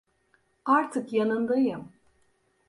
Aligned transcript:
Artık 0.65 1.13
yanındayım. 1.13 1.91